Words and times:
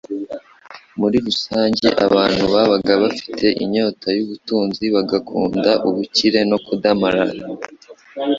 muri 0.99 1.17
rusange 1.27 1.87
abantu 2.05 2.43
babaga 2.53 2.93
bafite 3.03 3.45
inyota 3.63 4.07
y'ubuturuzi 4.17 4.85
bagakuruda 4.95 5.71
ubukire 5.87 6.39
no 6.49 6.57
kudamarara. 6.65 7.33